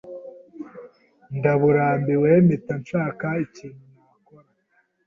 [1.37, 4.47] ndaburambiwe mpita nshaka ikintu nakora